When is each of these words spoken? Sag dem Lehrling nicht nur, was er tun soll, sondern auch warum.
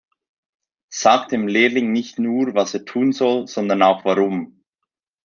Sag 0.89 1.27
dem 1.29 1.47
Lehrling 1.47 1.91
nicht 1.91 2.17
nur, 2.17 2.55
was 2.55 2.73
er 2.73 2.85
tun 2.85 3.11
soll, 3.11 3.45
sondern 3.45 3.83
auch 3.83 4.03
warum. 4.03 4.63